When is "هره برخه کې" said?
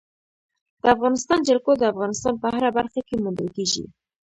2.53-3.15